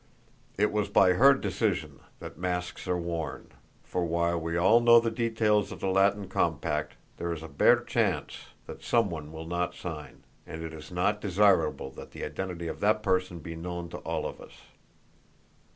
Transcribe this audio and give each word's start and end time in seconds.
"It 0.57 0.71
was 0.71 0.89
by 0.89 1.13
her 1.13 1.35
decision 1.35 1.99
that 2.17 2.35
masks 2.35 2.87
are 2.87 2.97
worn, 2.97 3.49
for, 3.83 4.03
while 4.03 4.39
we 4.41 4.57
all 4.57 4.79
know 4.79 4.99
the 4.99 5.11
details 5.11 5.71
of 5.71 5.79
the 5.79 5.89
Latin 5.89 6.27
compact, 6.27 6.95
there 7.17 7.31
is 7.31 7.43
a 7.43 7.47
bare 7.47 7.83
chance 7.83 8.47
that 8.65 8.81
some 8.81 9.11
one 9.11 9.31
will 9.31 9.45
not 9.45 9.75
sign, 9.75 10.23
and 10.47 10.63
it 10.63 10.73
is 10.73 10.91
not 10.91 11.21
desirable 11.21 11.91
that 11.91 12.09
the 12.13 12.25
identity 12.25 12.67
of 12.67 12.79
that 12.79 13.03
person 13.03 13.41
be 13.41 13.55
known 13.55 13.89
to 13.89 13.97
all 13.97 14.25
of 14.25 14.41
us. 14.41 14.53